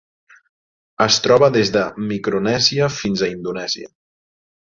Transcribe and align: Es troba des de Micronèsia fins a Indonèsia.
Es 1.05 1.17
troba 1.25 1.49
des 1.57 1.71
de 1.75 1.83
Micronèsia 2.13 2.89
fins 2.97 3.25
a 3.27 3.31
Indonèsia. 3.35 3.93